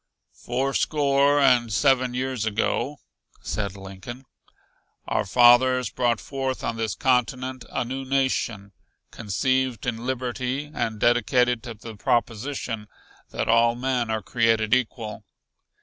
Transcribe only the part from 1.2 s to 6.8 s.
and seven years ago," said Lincoln, "our fathers brought forth on